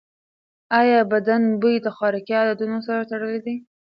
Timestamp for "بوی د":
1.61-1.87